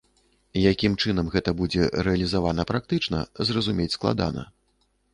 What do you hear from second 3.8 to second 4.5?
складана.